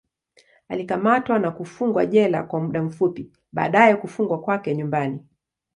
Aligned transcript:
Alikamatwa 0.69 1.39
na 1.39 1.51
kufungwa 1.51 2.05
jela 2.05 2.43
kwa 2.43 2.59
muda 2.61 2.89
fupi, 2.89 3.31
baadaye 3.53 3.95
kufungwa 3.95 4.41
kwake 4.41 4.75
nyumbani. 4.75 5.19